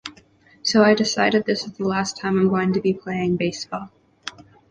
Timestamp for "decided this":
0.95-1.63